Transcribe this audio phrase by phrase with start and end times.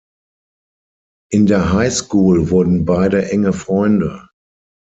[1.31, 4.29] In der High School wurden beide enge Freunde.